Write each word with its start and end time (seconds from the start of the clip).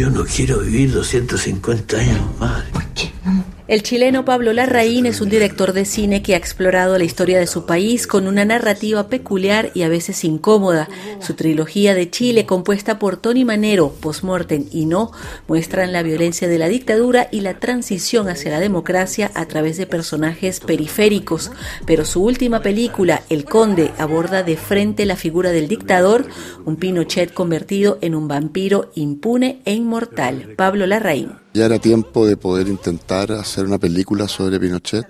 Yo 0.00 0.08
no 0.08 0.24
quiero 0.24 0.60
vivir 0.60 0.94
250 0.94 1.98
años 1.98 2.20
más. 2.38 2.64
¿Por 2.70 2.86
qué 2.94 3.12
no? 3.22 3.59
El 3.70 3.84
chileno 3.84 4.24
Pablo 4.24 4.52
Larraín 4.52 5.06
es 5.06 5.20
un 5.20 5.28
director 5.28 5.72
de 5.72 5.84
cine 5.84 6.24
que 6.24 6.34
ha 6.34 6.36
explorado 6.36 6.98
la 6.98 7.04
historia 7.04 7.38
de 7.38 7.46
su 7.46 7.66
país 7.66 8.08
con 8.08 8.26
una 8.26 8.44
narrativa 8.44 9.06
peculiar 9.06 9.70
y 9.74 9.82
a 9.82 9.88
veces 9.88 10.24
incómoda. 10.24 10.88
Su 11.20 11.34
trilogía 11.34 11.94
de 11.94 12.10
Chile, 12.10 12.46
compuesta 12.46 12.98
por 12.98 13.16
Tony 13.16 13.44
Manero, 13.44 13.92
Postmortem 14.00 14.64
y 14.72 14.86
No, 14.86 15.12
muestran 15.46 15.92
la 15.92 16.02
violencia 16.02 16.48
de 16.48 16.58
la 16.58 16.66
dictadura 16.66 17.28
y 17.30 17.42
la 17.42 17.60
transición 17.60 18.28
hacia 18.28 18.50
la 18.50 18.58
democracia 18.58 19.30
a 19.34 19.46
través 19.46 19.76
de 19.76 19.86
personajes 19.86 20.58
periféricos. 20.58 21.52
Pero 21.86 22.04
su 22.04 22.24
última 22.24 22.62
película, 22.62 23.22
El 23.28 23.44
Conde, 23.44 23.92
aborda 23.98 24.42
de 24.42 24.56
frente 24.56 25.06
la 25.06 25.14
figura 25.14 25.52
del 25.52 25.68
dictador, 25.68 26.26
un 26.64 26.74
Pinochet 26.74 27.32
convertido 27.32 27.98
en 28.00 28.16
un 28.16 28.26
vampiro 28.26 28.90
impune 28.96 29.62
e 29.64 29.74
inmortal. 29.74 30.54
Pablo 30.56 30.88
Larraín. 30.88 31.34
Ya 31.52 31.66
era 31.66 31.80
tiempo 31.80 32.26
de 32.26 32.36
poder 32.36 32.68
intentar 32.68 33.32
hacer 33.32 33.64
una 33.64 33.78
película 33.78 34.28
sobre 34.28 34.60
Pinochet. 34.60 35.06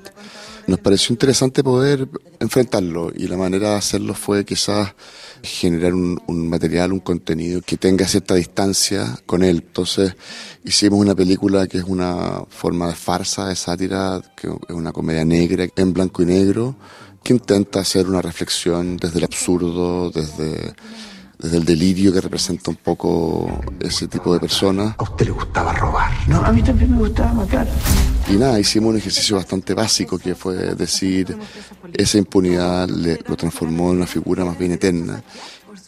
Nos 0.67 0.79
pareció 0.79 1.13
interesante 1.13 1.63
poder 1.63 2.09
enfrentarlo 2.39 3.13
y 3.15 3.27
la 3.29 3.37
manera 3.37 3.71
de 3.71 3.77
hacerlo 3.77 4.15
fue 4.15 4.45
quizás 4.45 4.95
generar 5.43 5.93
un, 5.95 6.49
material, 6.49 6.93
un 6.93 7.01
contenido 7.01 7.61
que 7.61 7.77
tenga 7.77 8.07
cierta 8.07 8.37
distancia 8.37 9.19
con 9.27 9.43
él. 9.43 9.65
Entonces 9.67 10.15
hicimos 10.65 10.99
una 10.99 11.15
película 11.15 11.67
que 11.67 11.79
es 11.79 11.85
una 11.85 12.43
forma 12.49 12.89
de 12.89 12.95
farsa, 12.95 13.49
de 13.49 13.57
sátira, 13.57 14.23
que 14.35 14.47
es 14.47 14.75
una 14.75 14.93
comedia 14.93 15.25
negra 15.25 15.67
en 15.77 15.93
blanco 15.93 16.23
y 16.23 16.27
negro, 16.27 16.77
que 17.23 17.35
intenta 17.35 17.81
hacer 17.81 18.07
una 18.07 18.23
reflexión 18.23 18.97
desde 18.97 19.19
el 19.19 19.25
absurdo, 19.25 20.11
desde 20.11 20.75
desde 21.41 21.57
el 21.57 21.65
delirio 21.65 22.13
que 22.13 22.21
representa 22.21 22.71
un 22.71 22.77
poco 22.77 23.61
ese 23.81 24.09
tipo 24.09 24.33
de 24.33 24.41
personas. 24.41 24.95
A 24.99 25.03
usted 25.03 25.27
le 25.27 25.33
gustaba 25.33 25.73
robar. 25.73 26.11
No, 26.29 26.45
a 26.45 26.53
mí 26.53 26.63
también 26.63 26.91
me 26.93 26.99
gustaba 26.99 27.33
matar. 27.33 27.67
Y 28.29 28.35
nada, 28.35 28.61
hicimos 28.61 28.91
un 28.91 28.99
ejercicio 28.99 29.37
bastante 29.37 29.75
básico 29.75 30.19
que 30.19 30.35
fue 30.35 30.75
decir, 30.75 31.37
esa 31.95 32.19
impunidad 32.19 32.89
le, 32.89 33.19
lo 33.27 33.37
transformó 33.37 33.91
en 33.91 33.99
una 33.99 34.07
figura 34.07 34.45
más 34.45 34.59
bien 34.59 34.73
eterna. 34.73 35.23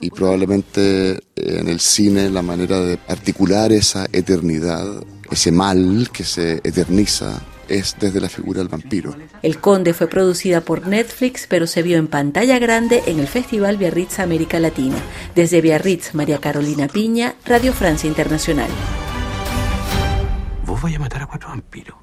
Y 0.00 0.10
probablemente 0.10 1.20
en 1.36 1.68
el 1.68 1.78
cine 1.78 2.28
la 2.28 2.42
manera 2.42 2.80
de 2.80 2.98
articular 3.06 3.70
esa 3.72 4.06
eternidad, 4.12 4.86
ese 5.30 5.52
mal 5.52 6.08
que 6.12 6.24
se 6.24 6.54
eterniza, 6.64 7.40
es 7.68 7.96
desde 7.98 8.20
la 8.20 8.28
figura 8.28 8.58
del 8.58 8.68
vampiro. 8.68 9.14
El 9.42 9.58
Conde 9.58 9.94
fue 9.94 10.08
producida 10.08 10.60
por 10.60 10.86
Netflix, 10.86 11.46
pero 11.48 11.66
se 11.66 11.82
vio 11.82 11.98
en 11.98 12.08
pantalla 12.08 12.58
grande 12.58 13.02
en 13.06 13.18
el 13.18 13.28
Festival 13.28 13.76
Biarritz 13.76 14.18
América 14.18 14.58
Latina. 14.58 14.96
Desde 15.34 15.60
Biarritz, 15.60 16.14
María 16.14 16.38
Carolina 16.38 16.88
Piña, 16.88 17.34
Radio 17.46 17.72
Francia 17.72 18.08
Internacional. 18.08 18.70
Vos 20.66 20.80
vais 20.80 20.96
a 20.96 20.98
matar 20.98 21.22
a 21.22 21.26
cuatro 21.26 21.48
vampiros. 21.48 22.01